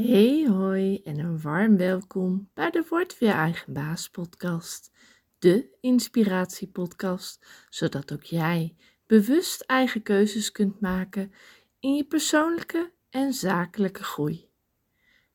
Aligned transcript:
Hey 0.00 0.46
hoi 0.48 1.00
en 1.04 1.18
een 1.18 1.40
warm 1.40 1.76
welkom 1.76 2.48
bij 2.54 2.70
de 2.70 2.84
Word 2.88 3.18
Weer 3.18 3.32
Eigen 3.32 3.72
Baas 3.72 4.08
podcast. 4.08 4.90
De 5.38 5.76
inspiratiepodcast, 5.80 7.46
zodat 7.70 8.12
ook 8.12 8.22
jij 8.22 8.74
bewust 9.06 9.60
eigen 9.60 10.02
keuzes 10.02 10.52
kunt 10.52 10.80
maken 10.80 11.32
in 11.80 11.94
je 11.94 12.04
persoonlijke 12.04 12.92
en 13.10 13.32
zakelijke 13.32 14.02
groei. 14.02 14.48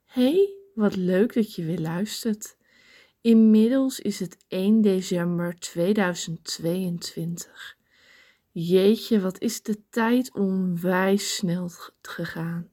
Hey, 0.04 0.54
wat 0.76 0.96
leuk 0.96 1.34
dat 1.34 1.56
je 1.56 1.66
weer 1.66 1.80
luistert. 1.80 2.58
Inmiddels 3.22 4.00
is 4.00 4.20
het 4.20 4.38
1 4.48 4.82
december 4.82 5.60
2022. 5.60 7.78
Jeetje, 8.52 9.22
wat 9.22 9.40
is 9.40 9.62
de 9.62 9.84
tijd 9.90 10.34
onwijs 10.34 11.36
snel 11.36 11.70
gegaan. 12.02 12.73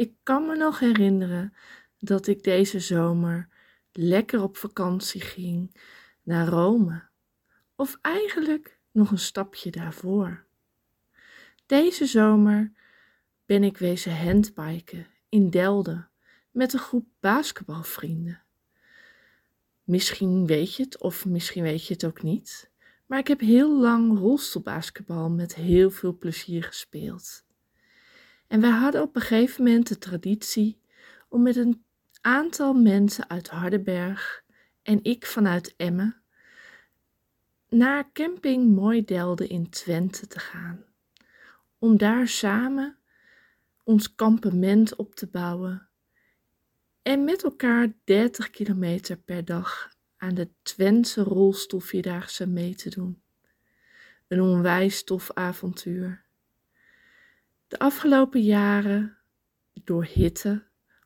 Ik 0.00 0.14
kan 0.22 0.46
me 0.46 0.56
nog 0.56 0.78
herinneren 0.78 1.54
dat 1.98 2.26
ik 2.26 2.42
deze 2.42 2.80
zomer 2.80 3.48
lekker 3.92 4.42
op 4.42 4.56
vakantie 4.56 5.20
ging 5.20 5.76
naar 6.22 6.46
Rome. 6.46 7.08
Of 7.76 7.98
eigenlijk 8.00 8.78
nog 8.92 9.10
een 9.10 9.18
stapje 9.18 9.70
daarvoor. 9.70 10.44
Deze 11.66 12.06
zomer 12.06 12.72
ben 13.46 13.64
ik 13.64 13.78
wezen 13.78 14.16
handbiken 14.16 15.06
in 15.28 15.50
Delden 15.50 16.10
met 16.50 16.72
een 16.72 16.78
groep 16.78 17.06
basketbalvrienden. 17.20 18.42
Misschien 19.84 20.46
weet 20.46 20.74
je 20.74 20.82
het 20.82 21.00
of 21.00 21.26
misschien 21.26 21.62
weet 21.62 21.86
je 21.86 21.92
het 21.92 22.04
ook 22.04 22.22
niet, 22.22 22.70
maar 23.06 23.18
ik 23.18 23.28
heb 23.28 23.40
heel 23.40 23.80
lang 23.80 24.18
rolstoelbasketbal 24.18 25.30
met 25.30 25.54
heel 25.54 25.90
veel 25.90 26.18
plezier 26.18 26.62
gespeeld. 26.62 27.48
En 28.50 28.60
wij 28.60 28.70
hadden 28.70 29.02
op 29.02 29.16
een 29.16 29.22
gegeven 29.22 29.64
moment 29.64 29.88
de 29.88 29.98
traditie 29.98 30.80
om 31.28 31.42
met 31.42 31.56
een 31.56 31.84
aantal 32.20 32.74
mensen 32.74 33.30
uit 33.30 33.48
Hardenberg 33.48 34.44
en 34.82 35.04
ik 35.04 35.26
vanuit 35.26 35.74
Emmen 35.76 36.22
naar 37.68 38.12
camping 38.12 38.74
Mooi 38.74 39.04
Delde 39.04 39.46
in 39.46 39.68
Twente 39.68 40.26
te 40.26 40.38
gaan. 40.38 40.84
Om 41.78 41.96
daar 41.96 42.28
samen 42.28 42.98
ons 43.84 44.14
kampement 44.14 44.96
op 44.96 45.14
te 45.14 45.26
bouwen 45.26 45.88
en 47.02 47.24
met 47.24 47.44
elkaar 47.44 47.92
30 48.04 48.50
kilometer 48.50 49.16
per 49.16 49.44
dag 49.44 49.92
aan 50.16 50.34
de 50.34 50.48
Twentse 50.62 51.22
rolstoelvierdaagse 51.22 52.46
mee 52.46 52.74
te 52.74 52.90
doen. 52.90 53.22
Een 54.28 54.40
onwijs 54.40 55.04
tof 55.04 55.32
avontuur. 55.32 56.28
De 57.70 57.78
afgelopen 57.78 58.42
jaren, 58.42 59.16
door 59.84 60.04
hitte 60.04 60.62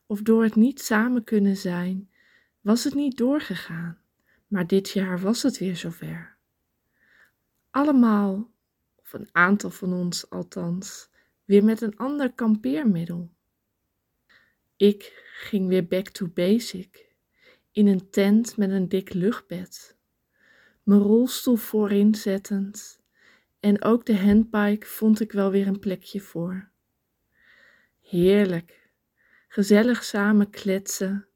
of 0.07 0.23
door 0.23 0.43
het 0.43 0.55
niet 0.55 0.81
samen 0.81 1.25
kunnen 1.25 1.57
zijn, 1.57 2.11
was 2.61 2.85
het 2.85 2.95
niet 2.95 3.17
doorgegaan. 3.17 3.99
Maar 4.47 4.67
dit 4.67 4.91
jaar 4.91 5.21
was 5.21 5.43
het 5.43 5.59
weer 5.59 5.77
zover. 5.77 6.37
Allemaal, 7.71 8.51
of 8.95 9.13
een 9.13 9.29
aantal 9.33 9.71
van 9.71 9.93
ons 9.93 10.31
althans, 10.31 11.11
weer 11.45 11.65
met 11.65 11.81
een 11.81 11.97
ander 11.97 12.33
kampeermiddel. 12.33 13.31
Ik 14.77 15.33
ging 15.37 15.69
weer 15.69 15.87
back 15.87 16.09
to 16.09 16.27
basic, 16.27 17.15
in 17.71 17.87
een 17.87 18.11
tent 18.11 18.57
met 18.57 18.71
een 18.71 18.89
dik 18.89 19.15
luchtbed. 19.15 19.97
Mijn 20.83 21.01
rolstoel 21.01 21.57
voorin 21.57 22.15
zettend 22.15 23.03
en 23.65 23.83
ook 23.83 24.07
de 24.07 24.17
handbike 24.17 24.87
vond 24.87 25.21
ik 25.21 25.33
wel 25.33 25.51
weer 25.51 25.67
een 25.67 25.79
plekje 25.79 26.21
voor. 26.21 26.71
Heerlijk. 28.01 28.91
Gezellig 29.49 30.05
samen 30.05 30.51
kletsen 30.51 31.29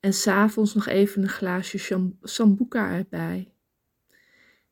en 0.00 0.12
s'avonds 0.12 0.74
nog 0.74 0.86
even 0.86 1.22
een 1.22 1.28
glaasje 1.28 2.08
sambuca 2.22 2.92
erbij. 2.92 3.54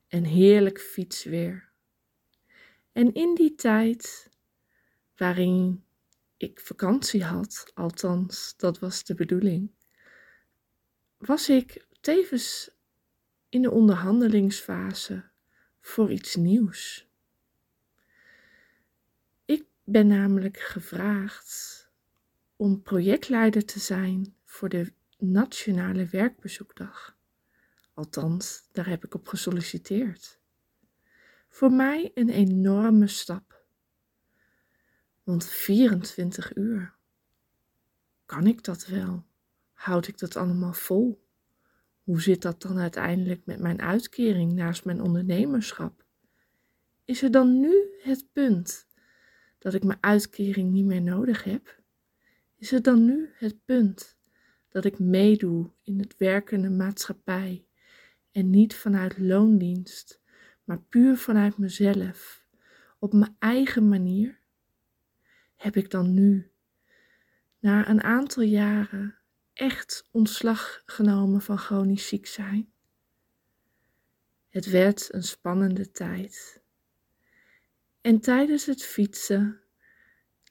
En 0.07 0.23
heerlijk 0.23 0.79
fietsweer. 0.79 1.69
En 2.91 3.13
in 3.13 3.35
die 3.35 3.55
tijd 3.55 4.29
waarin 5.15 5.83
ik 6.37 6.59
vakantie 6.59 7.23
had, 7.23 7.71
althans 7.73 8.53
dat 8.57 8.79
was 8.79 9.03
de 9.03 9.15
bedoeling, 9.15 9.71
was 11.17 11.49
ik 11.49 11.87
tevens 12.01 12.71
in 13.49 13.61
de 13.61 13.71
onderhandelingsfase 13.71 15.30
voor 15.81 16.11
iets 16.11 16.35
nieuws. 16.35 17.09
Ik 19.45 19.65
ben 19.83 20.07
namelijk 20.07 20.59
gevraagd 20.59 21.89
om 22.55 22.81
projectleider 22.81 23.65
te 23.65 23.79
zijn 23.79 24.35
voor 24.45 24.69
de 24.69 24.93
Nationale 25.17 26.05
Werkbezoekdag. 26.05 27.17
Althans, 27.93 28.67
daar 28.71 28.87
heb 28.87 29.05
ik 29.05 29.13
op 29.13 29.27
gesolliciteerd. 29.27 30.39
Voor 31.49 31.71
mij 31.71 32.11
een 32.13 32.29
enorme 32.29 33.07
stap. 33.07 33.65
Want 35.23 35.45
24 35.45 36.55
uur. 36.55 36.95
Kan 38.25 38.47
ik 38.47 38.63
dat 38.63 38.85
wel? 38.85 39.25
Houd 39.71 40.07
ik 40.07 40.17
dat 40.17 40.35
allemaal 40.35 40.73
vol? 40.73 41.23
Hoe 42.03 42.21
zit 42.21 42.41
dat 42.41 42.61
dan 42.61 42.79
uiteindelijk 42.79 43.45
met 43.45 43.59
mijn 43.59 43.81
uitkering 43.81 44.53
naast 44.53 44.85
mijn 44.85 45.01
ondernemerschap? 45.01 46.05
Is 47.05 47.21
er 47.21 47.31
dan 47.31 47.59
nu 47.59 47.89
het 48.01 48.25
punt 48.31 48.87
dat 49.57 49.73
ik 49.73 49.83
mijn 49.83 49.97
uitkering 50.01 50.71
niet 50.71 50.85
meer 50.85 51.01
nodig 51.01 51.43
heb? 51.43 51.79
Is 52.55 52.71
er 52.71 52.81
dan 52.81 53.05
nu 53.05 53.29
het 53.33 53.65
punt 53.65 54.17
dat 54.69 54.85
ik 54.85 54.99
meedoe 54.99 55.71
in 55.83 55.99
het 55.99 56.17
werkende 56.17 56.69
maatschappij 56.69 57.65
en 58.31 58.49
niet 58.49 58.75
vanuit 58.75 59.17
loondienst, 59.17 60.21
maar 60.63 60.81
puur 60.81 61.17
vanuit 61.17 61.57
mezelf, 61.57 62.45
op 62.99 63.13
mijn 63.13 63.35
eigen 63.39 63.89
manier? 63.89 64.39
Heb 65.55 65.75
ik 65.75 65.89
dan 65.89 66.13
nu, 66.13 66.51
na 67.59 67.89
een 67.89 68.03
aantal 68.03 68.43
jaren, 68.43 69.20
echt 69.61 70.07
ontslag 70.11 70.81
genomen 70.85 71.41
van 71.41 71.57
chronisch 71.57 72.07
ziek 72.07 72.27
zijn. 72.27 72.71
Het 74.49 74.65
werd 74.65 75.13
een 75.13 75.23
spannende 75.23 75.91
tijd. 75.91 76.61
En 78.01 78.19
tijdens 78.19 78.65
het 78.65 78.83
fietsen 78.83 79.61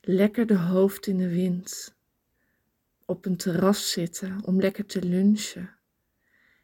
lekker 0.01 0.47
de 0.47 0.57
hoofd 0.57 1.07
in 1.07 1.17
de 1.17 1.29
wind, 1.29 1.97
op 3.05 3.25
een 3.25 3.37
terras 3.37 3.91
zitten 3.91 4.45
om 4.45 4.61
lekker 4.61 4.87
te 4.87 5.03
lunchen 5.03 5.77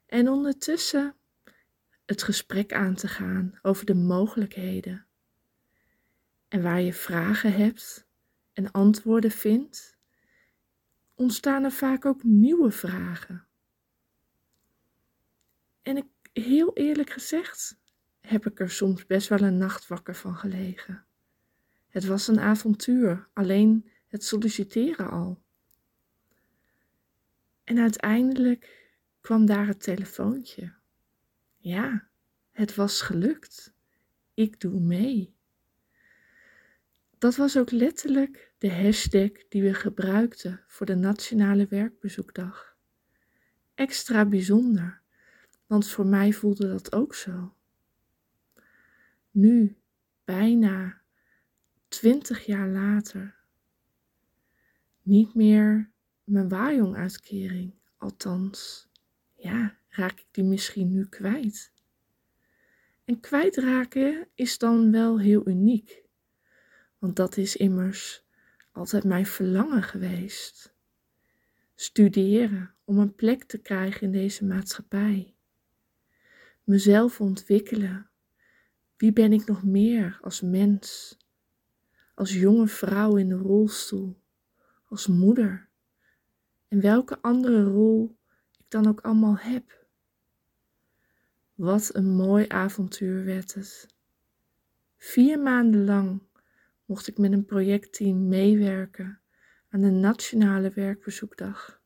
en 0.07 0.29
ondertussen 0.29 1.17
het 2.05 2.23
gesprek 2.23 2.73
aan 2.73 2.95
te 2.95 3.09
gaan 3.09 3.59
over 3.63 3.87
de 3.87 3.95
mogelijkheden. 3.95 5.07
En 6.49 6.63
waar 6.63 6.81
je 6.81 6.93
vragen 6.93 7.53
hebt 7.53 8.07
en 8.53 8.71
antwoorden 8.71 9.31
vindt, 9.31 9.96
ontstaan 11.17 11.65
er 11.65 11.73
vaak 11.73 12.05
ook 12.05 12.23
nieuwe 12.23 12.71
vragen. 12.71 13.47
En 15.83 15.97
ik, 15.97 16.07
heel 16.33 16.77
eerlijk 16.77 17.11
gezegd, 17.11 17.79
heb 18.21 18.47
ik 18.47 18.61
er 18.61 18.71
soms 18.71 19.07
best 19.07 19.29
wel 19.29 19.41
een 19.41 19.57
nacht 19.57 19.87
wakker 19.87 20.15
van 20.15 20.37
gelegen. 20.37 21.05
Het 21.89 22.05
was 22.05 22.29
een 22.29 22.41
avontuur, 22.41 23.29
alleen 23.33 23.91
het 24.07 24.25
solliciteren 24.25 25.11
al. 25.11 25.43
En 27.65 27.79
uiteindelijk 27.79 28.91
kwam 29.21 29.47
daar 29.47 29.67
het 29.67 29.83
telefoontje. 29.83 30.73
Ja, 31.57 32.09
het 32.51 32.75
was 32.75 33.01
gelukt. 33.01 33.75
Ik 34.35 34.61
doe 34.61 34.81
mee. 34.81 35.35
Dat 37.19 37.37
was 37.37 37.59
ook 37.59 37.71
letterlijk 37.71 38.53
de 38.67 38.73
hashtag 38.73 39.31
die 39.49 39.63
we 39.63 39.75
gebruikten 39.75 40.61
voor 40.67 40.87
de 40.87 40.95
Nationale 40.95 41.67
Werkbezoekdag. 41.67 42.77
Extra 43.75 44.25
bijzonder, 44.25 45.01
want 45.67 45.89
voor 45.89 46.07
mij 46.07 46.33
voelde 46.33 46.69
dat 46.69 46.93
ook 46.93 47.15
zo. 47.15 47.55
Nu, 49.31 49.77
bijna 50.25 51.01
twintig 51.89 52.47
jaar 52.47 52.69
later, 52.69 53.37
niet 55.03 55.35
meer 55.35 55.91
mijn 56.25 56.49
waaijong-uitkering, 56.49 57.75
althans, 57.97 58.89
ja, 59.35 59.79
raak 59.89 60.21
ik 60.21 60.29
die 60.31 60.45
misschien 60.45 60.91
nu 60.91 61.09
kwijt. 61.09 61.73
En 63.05 63.21
kwijtraken 63.21 64.29
is 64.35 64.59
dan 64.59 64.93
wel 64.93 65.21
heel 65.21 65.49
uniek. 65.49 66.05
Want 66.99 67.17
dat 67.17 67.37
is 67.37 67.57
immers 67.57 68.26
altijd 68.77 69.05
mijn 69.05 69.27
verlangen 69.27 69.83
geweest. 69.83 70.75
Studeren 71.75 72.75
om 72.85 72.99
een 72.99 73.15
plek 73.15 73.45
te 73.45 73.59
krijgen 73.59 74.01
in 74.01 74.13
deze 74.13 74.45
maatschappij. 74.45 75.35
Mezelf 76.65 77.21
ontwikkelen. 77.21 78.11
Wie 78.97 79.13
ben 79.13 79.33
ik 79.33 79.47
nog 79.47 79.65
meer 79.65 80.19
als 80.21 80.41
mens? 80.41 81.17
Als 82.15 82.35
jonge 82.35 82.67
vrouw 82.67 83.17
in 83.17 83.29
de 83.29 83.35
rolstoel. 83.35 84.21
Als 84.89 85.07
moeder. 85.07 85.69
En 86.69 86.81
welke 86.81 87.21
andere 87.21 87.65
rol 87.65 88.19
ik 88.59 88.65
dan 88.69 88.87
ook 88.87 89.01
allemaal 89.01 89.39
heb. 89.39 89.87
Wat 91.55 91.95
een 91.95 92.11
mooi 92.11 92.49
avontuur 92.49 93.25
werd 93.25 93.55
het. 93.55 93.87
Vier 94.97 95.41
maanden 95.41 95.85
lang 95.85 96.26
mocht 96.87 97.09
ik 97.09 97.19
met 97.19 97.33
een 97.33 97.45
projectteam 97.45 98.29
meewerken 98.29 99.21
aan 99.69 99.81
de 99.81 99.91
Nationale 99.91 100.71
Werkbezoekdag, 100.71 101.81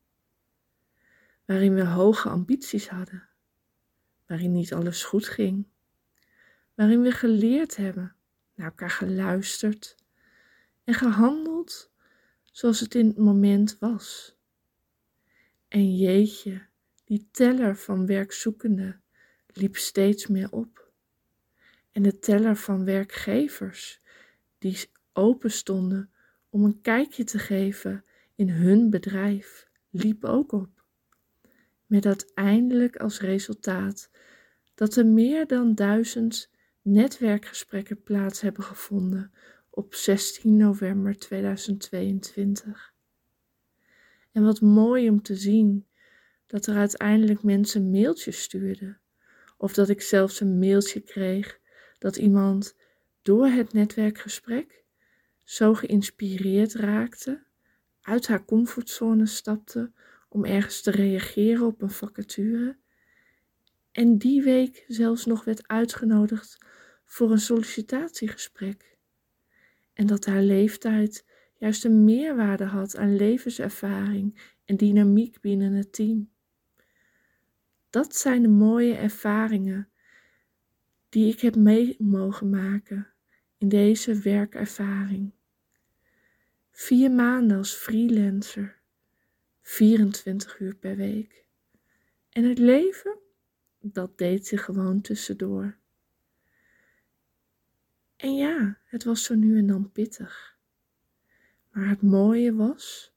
waarin 1.45 1.75
we 1.75 1.85
hoge 1.85 2.29
ambities 2.29 2.89
hadden, 2.89 3.29
waarin 4.27 4.53
niet 4.53 4.73
alles 4.73 5.05
goed 5.05 5.29
ging, 5.29 5.67
waarin 6.75 7.03
we 7.03 7.11
geleerd 7.11 7.77
hebben, 7.77 8.15
naar 8.55 8.67
elkaar 8.67 8.91
geluisterd 8.91 9.97
en 10.85 10.95
gehandeld 10.95 11.91
zoals 12.45 12.81
het 12.81 12.95
in 12.95 13.07
het 13.07 13.17
moment 13.17 13.79
was. 13.79 14.37
En 15.69 15.97
jeetje, 15.97 16.67
die 17.05 17.29
teller 17.31 17.77
van 17.77 18.07
werkzoekenden 18.07 19.03
liep 19.47 19.77
steeds 19.77 20.27
meer 20.27 20.53
op. 20.53 20.93
En 21.93 22.03
de 22.03 22.19
teller 22.19 22.57
van 22.57 22.85
werkgevers 22.85 24.00
die 24.61 24.91
open 25.13 25.51
stonden 25.51 26.11
om 26.51 26.65
een 26.65 26.81
kijkje 26.81 27.25
te 27.25 27.39
geven 27.39 28.05
in 28.35 28.49
hun 28.49 28.91
bedrijf 28.91 29.69
liep 29.91 30.25
ook 30.25 30.53
op. 30.53 30.85
Met 31.87 32.07
uiteindelijk 32.07 32.97
als 32.97 33.21
resultaat 33.21 34.11
dat 34.75 34.97
er 34.97 35.07
meer 35.07 35.47
dan 35.47 35.75
duizend 35.75 36.51
netwerkgesprekken 36.83 38.03
plaats 38.03 38.41
hebben 38.41 38.65
gevonden 38.65 39.33
op 39.71 39.95
16 39.95 40.57
november 40.57 41.19
2022. 41.19 42.95
En 44.33 44.45
wat 44.45 44.61
mooi 44.61 45.09
om 45.09 45.23
te 45.23 45.37
zien 45.37 45.87
dat 46.47 46.67
er 46.67 46.77
uiteindelijk 46.77 47.43
mensen 47.43 47.91
mailtjes 47.91 48.43
stuurden. 48.43 49.01
Of 49.57 49.73
dat 49.73 49.89
ik 49.89 50.01
zelfs 50.01 50.41
een 50.41 50.59
mailtje 50.59 51.01
kreeg 51.01 51.59
dat 51.99 52.17
iemand 52.17 52.77
door 53.23 53.47
het 53.47 53.73
netwerkgesprek 53.73 54.85
zo 55.45 55.75
geïnspireerd 55.75 56.75
raakte, 56.75 57.43
uit 58.01 58.27
haar 58.27 58.45
comfortzone 58.45 59.27
stapte 59.27 59.93
om 60.29 60.45
ergens 60.45 60.83
te 60.83 60.91
reageren 60.91 61.67
op 61.67 61.83
een 61.83 61.91
vacature 61.91 62.77
en 63.93 64.19
die 64.19 64.43
week 64.43 64.85
zelfs 64.89 65.27
nog 65.27 65.45
werd 65.45 65.69
uitgenodigd 65.69 66.59
voor 67.05 67.31
een 67.31 67.41
sollicitatiegesprek. 67.41 68.97
En 69.93 70.07
dat 70.07 70.25
haar 70.25 70.43
leeftijd 70.43 71.25
juist 71.57 71.85
een 71.85 72.05
meerwaarde 72.05 72.65
had 72.65 72.97
aan 72.97 73.17
levenservaring 73.17 74.55
en 74.65 74.77
dynamiek 74.77 75.41
binnen 75.41 75.73
het 75.73 75.93
team. 75.93 76.31
Dat 77.91 78.17
zijn 78.17 78.43
de 78.43 78.49
mooie 78.49 78.95
ervaringen 78.95 79.89
die 81.11 81.33
ik 81.33 81.41
heb 81.41 81.57
mee 81.57 81.97
mogen 81.99 82.51
maken 82.51 83.09
in 83.59 83.69
deze 83.69 84.19
werkervaring. 84.19 85.33
Vier 86.71 87.11
maanden 87.11 87.57
als 87.57 87.73
freelancer, 87.73 88.81
24 89.61 90.59
uur 90.59 90.75
per 90.75 90.97
week. 90.97 91.45
En 92.29 92.45
het 92.45 92.59
leven, 92.59 93.19
dat 93.81 94.19
deed 94.19 94.47
zich 94.47 94.65
gewoon 94.65 95.01
tussendoor. 95.01 95.79
En 98.17 98.35
ja, 98.35 98.79
het 98.85 99.05
was 99.05 99.25
zo 99.25 99.35
nu 99.35 99.59
en 99.59 99.67
dan 99.67 99.93
pittig. 99.93 100.59
Maar 101.71 101.89
het 101.89 102.03
mooie 102.03 102.55
was 102.55 103.13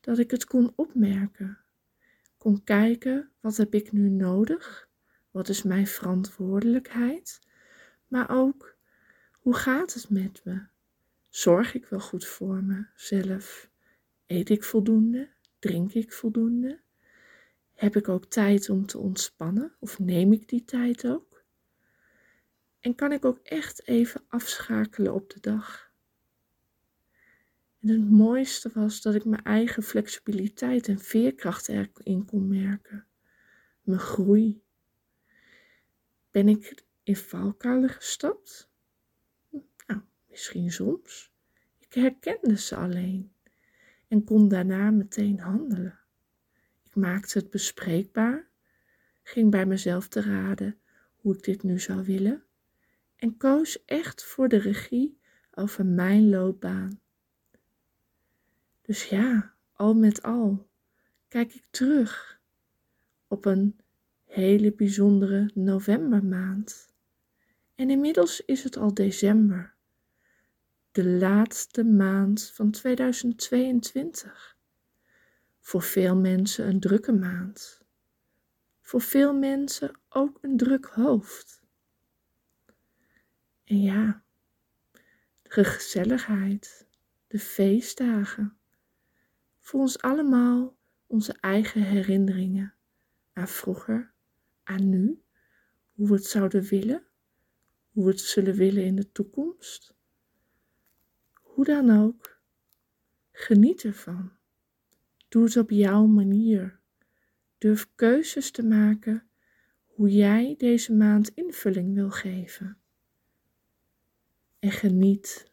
dat 0.00 0.18
ik 0.18 0.30
het 0.30 0.44
kon 0.44 0.72
opmerken, 0.76 1.58
kon 2.36 2.64
kijken 2.64 3.30
wat 3.40 3.56
heb 3.56 3.74
ik 3.74 3.92
nu 3.92 4.08
nodig, 4.08 4.87
wat 5.30 5.48
is 5.48 5.62
mijn 5.62 5.86
verantwoordelijkheid, 5.86 7.40
maar 8.08 8.30
ook 8.30 8.76
hoe 9.32 9.54
gaat 9.54 9.94
het 9.94 10.10
met 10.10 10.40
me? 10.44 10.66
Zorg 11.28 11.74
ik 11.74 11.86
wel 11.86 12.00
goed 12.00 12.26
voor 12.26 12.62
mezelf? 12.62 13.70
Eet 14.26 14.50
ik 14.50 14.64
voldoende? 14.64 15.28
Drink 15.58 15.92
ik 15.92 16.12
voldoende? 16.12 16.80
Heb 17.74 17.96
ik 17.96 18.08
ook 18.08 18.24
tijd 18.24 18.68
om 18.70 18.86
te 18.86 18.98
ontspannen 18.98 19.72
of 19.78 19.98
neem 19.98 20.32
ik 20.32 20.48
die 20.48 20.64
tijd 20.64 21.06
ook? 21.06 21.44
En 22.80 22.94
kan 22.94 23.12
ik 23.12 23.24
ook 23.24 23.38
echt 23.38 23.86
even 23.86 24.24
afschakelen 24.28 25.14
op 25.14 25.30
de 25.30 25.40
dag? 25.40 25.90
En 27.80 27.88
het 27.88 28.10
mooiste 28.10 28.70
was 28.74 29.02
dat 29.02 29.14
ik 29.14 29.24
mijn 29.24 29.44
eigen 29.44 29.82
flexibiliteit 29.82 30.88
en 30.88 30.98
veerkracht 30.98 31.68
erin 31.68 32.24
kon 32.24 32.48
merken. 32.48 33.06
Mijn 33.82 34.00
groei. 34.00 34.62
Ben 36.30 36.48
ik 36.48 36.84
in 37.02 37.16
valkuilen 37.16 37.90
gestapt? 37.90 38.70
Nou, 39.86 40.00
misschien 40.28 40.72
soms. 40.72 41.32
Ik 41.78 41.94
herkende 41.94 42.58
ze 42.58 42.76
alleen 42.76 43.32
en 44.08 44.24
kon 44.24 44.48
daarna 44.48 44.90
meteen 44.90 45.40
handelen. 45.40 45.98
Ik 46.84 46.94
maakte 46.94 47.38
het 47.38 47.50
bespreekbaar, 47.50 48.48
ging 49.22 49.50
bij 49.50 49.66
mezelf 49.66 50.08
te 50.08 50.20
raden 50.20 50.78
hoe 51.16 51.34
ik 51.34 51.42
dit 51.42 51.62
nu 51.62 51.80
zou 51.80 52.04
willen 52.04 52.44
en 53.16 53.36
koos 53.36 53.84
echt 53.84 54.24
voor 54.24 54.48
de 54.48 54.58
regie 54.58 55.18
over 55.50 55.86
mijn 55.86 56.28
loopbaan. 56.28 57.00
Dus 58.82 59.08
ja, 59.08 59.54
al 59.72 59.94
met 59.94 60.22
al 60.22 60.68
kijk 61.28 61.54
ik 61.54 61.64
terug 61.70 62.40
op 63.26 63.44
een 63.44 63.80
hele 64.28 64.72
bijzondere 64.72 65.50
novembermaand. 65.54 66.92
En 67.74 67.90
inmiddels 67.90 68.44
is 68.44 68.64
het 68.64 68.76
al 68.76 68.94
december, 68.94 69.74
de 70.90 71.04
laatste 71.04 71.84
maand 71.84 72.50
van 72.54 72.70
2022. 72.70 74.56
Voor 75.60 75.82
veel 75.82 76.16
mensen 76.16 76.68
een 76.68 76.80
drukke 76.80 77.12
maand. 77.12 77.82
Voor 78.80 79.00
veel 79.00 79.34
mensen 79.34 80.00
ook 80.08 80.38
een 80.40 80.56
druk 80.56 80.86
hoofd. 80.86 81.62
En 83.64 83.82
ja, 83.82 84.22
de 85.42 85.64
gezelligheid, 85.64 86.86
de 87.26 87.38
feestdagen. 87.38 88.56
Voor 89.58 89.80
ons 89.80 90.00
allemaal 90.00 90.76
onze 91.06 91.36
eigen 91.40 91.82
herinneringen 91.82 92.74
aan 93.32 93.48
vroeger, 93.48 94.12
aan 94.68 94.88
nu, 94.88 95.22
hoe 95.92 96.08
we 96.08 96.14
het 96.14 96.26
zouden 96.26 96.62
willen, 96.62 97.06
hoe 97.90 98.04
we 98.04 98.10
het 98.10 98.20
zullen 98.20 98.54
willen 98.54 98.84
in 98.84 98.96
de 98.96 99.12
toekomst. 99.12 99.94
Hoe 101.32 101.64
dan 101.64 101.90
ook, 101.90 102.40
geniet 103.32 103.84
ervan. 103.84 104.32
Doe 105.28 105.44
het 105.44 105.56
op 105.56 105.70
jouw 105.70 106.06
manier. 106.06 106.80
Durf 107.58 107.88
keuzes 107.94 108.50
te 108.50 108.62
maken 108.62 109.28
hoe 109.86 110.10
jij 110.10 110.54
deze 110.58 110.94
maand 110.94 111.28
invulling 111.34 111.94
wil 111.94 112.10
geven. 112.10 112.78
En 114.58 114.70
geniet. 114.70 115.52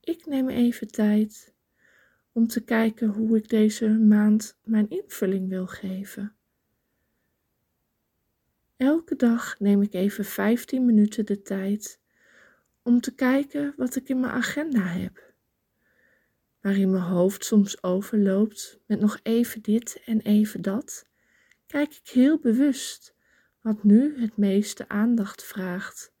Ik 0.00 0.26
neem 0.26 0.48
even 0.48 0.88
tijd 0.88 1.54
om 2.32 2.46
te 2.46 2.64
kijken 2.64 3.08
hoe 3.08 3.36
ik 3.36 3.48
deze 3.48 3.88
maand 3.88 4.58
mijn 4.64 4.88
invulling 4.88 5.48
wil 5.48 5.66
geven. 5.66 6.35
Elke 8.76 9.16
dag 9.16 9.58
neem 9.58 9.82
ik 9.82 9.94
even 9.94 10.24
15 10.24 10.84
minuten 10.84 11.26
de 11.26 11.42
tijd 11.42 12.00
om 12.82 13.00
te 13.00 13.14
kijken 13.14 13.74
wat 13.76 13.96
ik 13.96 14.08
in 14.08 14.20
mijn 14.20 14.32
agenda 14.32 14.80
heb. 14.80 15.32
Waarin 16.60 16.90
mijn 16.90 17.02
hoofd 17.02 17.44
soms 17.44 17.82
overloopt 17.82 18.78
met 18.86 19.00
nog 19.00 19.20
even 19.22 19.62
dit 19.62 20.02
en 20.04 20.20
even 20.20 20.62
dat, 20.62 21.06
kijk 21.66 21.94
ik 21.94 22.08
heel 22.08 22.38
bewust 22.38 23.14
wat 23.60 23.84
nu 23.84 24.20
het 24.20 24.36
meeste 24.36 24.88
aandacht 24.88 25.44
vraagt. 25.44 26.12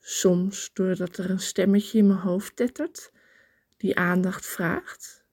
Soms 0.00 0.70
doordat 0.72 1.16
er 1.16 1.30
een 1.30 1.40
stemmetje 1.40 1.98
in 1.98 2.06
mijn 2.06 2.18
hoofd 2.18 2.56
tettert 2.56 3.12
die 3.76 3.96
aandacht 3.96 4.46
vraagt. 4.46 5.24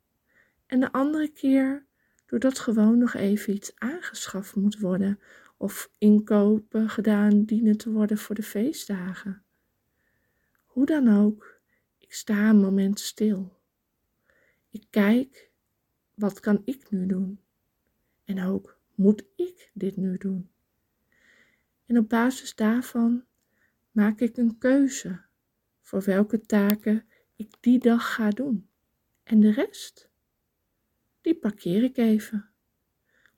En 0.65 0.79
de 0.79 0.91
andere 0.91 1.27
keer 1.27 1.85
doordat 2.25 2.59
gewoon 2.59 2.97
nog 2.97 3.13
even 3.13 3.53
iets 3.53 3.71
aangeschaft 3.75 4.55
moet 4.55 4.79
worden 4.79 5.19
of 5.61 5.91
inkopen 5.97 6.89
gedaan 6.89 7.43
dienen 7.43 7.77
te 7.77 7.91
worden 7.91 8.17
voor 8.17 8.35
de 8.35 8.43
feestdagen. 8.43 9.43
Hoe 10.63 10.85
dan 10.85 11.17
ook, 11.17 11.59
ik 11.97 12.13
sta 12.13 12.49
een 12.49 12.59
moment 12.59 12.99
stil. 12.99 13.59
Ik 14.69 14.85
kijk, 14.89 15.51
wat 16.13 16.39
kan 16.39 16.61
ik 16.65 16.91
nu 16.91 17.05
doen? 17.05 17.39
En 18.23 18.43
ook, 18.43 18.79
moet 18.95 19.23
ik 19.35 19.71
dit 19.73 19.97
nu 19.97 20.17
doen? 20.17 20.49
En 21.85 21.97
op 21.97 22.09
basis 22.09 22.55
daarvan 22.55 23.25
maak 23.91 24.19
ik 24.19 24.37
een 24.37 24.57
keuze 24.57 25.21
voor 25.81 26.03
welke 26.03 26.41
taken 26.41 27.05
ik 27.35 27.53
die 27.59 27.79
dag 27.79 28.13
ga 28.13 28.29
doen. 28.29 28.69
En 29.23 29.39
de 29.39 29.51
rest, 29.51 30.09
die 31.21 31.35
parkeer 31.35 31.83
ik 31.83 31.97
even. 31.97 32.49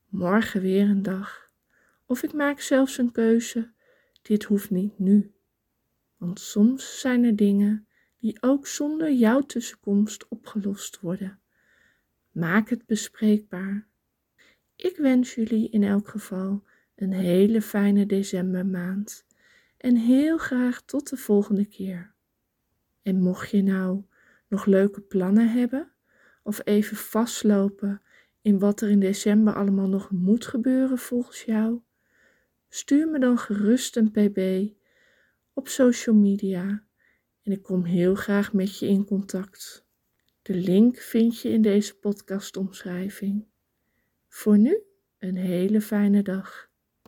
Morgen 0.07 0.61
weer 0.61 0.89
een 0.89 1.03
dag. 1.03 1.42
Of 2.05 2.23
ik 2.23 2.33
maak 2.33 2.59
zelfs 2.59 2.97
een 2.97 3.11
keuze. 3.11 3.71
Dit 4.21 4.43
hoeft 4.43 4.69
niet 4.69 4.99
nu. 4.99 5.33
Want 6.17 6.39
soms 6.39 6.99
zijn 6.99 7.23
er 7.23 7.35
dingen 7.35 7.87
die 8.19 8.37
ook 8.41 8.67
zonder 8.67 9.11
jouw 9.11 9.41
tussenkomst 9.41 10.27
opgelost 10.27 10.99
worden. 10.99 11.39
Maak 12.31 12.69
het 12.69 12.85
bespreekbaar. 12.85 13.87
Ik 14.75 14.97
wens 14.97 15.35
jullie 15.35 15.69
in 15.69 15.83
elk 15.83 16.07
geval 16.07 16.63
een 16.95 17.13
hele 17.13 17.61
fijne 17.61 18.05
decembermaand 18.05 19.25
en 19.77 19.95
heel 19.95 20.37
graag 20.37 20.81
tot 20.81 21.09
de 21.09 21.17
volgende 21.17 21.65
keer. 21.65 22.13
En 23.01 23.21
mocht 23.21 23.49
je 23.49 23.61
nou 23.61 24.03
nog 24.47 24.65
leuke 24.65 25.01
plannen 25.01 25.49
hebben 25.49 25.91
of 26.43 26.61
even 26.63 26.97
vastlopen 26.97 28.01
in 28.41 28.59
wat 28.59 28.81
er 28.81 28.89
in 28.89 28.99
december 28.99 29.55
allemaal 29.55 29.87
nog 29.87 30.11
moet 30.11 30.45
gebeuren 30.45 30.97
volgens 30.97 31.43
jou, 31.43 31.81
stuur 32.73 33.07
me 33.07 33.19
dan 33.19 33.37
gerust 33.37 33.95
een 33.97 34.11
pb 34.11 34.71
op 35.53 35.67
social 35.67 36.15
media 36.15 36.87
en 37.41 37.51
ik 37.51 37.63
kom 37.63 37.83
heel 37.83 38.15
graag 38.15 38.53
met 38.53 38.79
je 38.79 38.87
in 38.87 39.05
contact. 39.05 39.85
De 40.41 40.53
link 40.53 40.97
vind 40.97 41.41
je 41.41 41.49
in 41.49 41.61
deze 41.61 41.95
podcastomschrijving. 41.95 43.45
Voor 44.27 44.57
nu 44.57 44.83
een 45.17 45.35
hele 45.35 45.81
fijne 45.81 46.21
dag. 46.21 46.71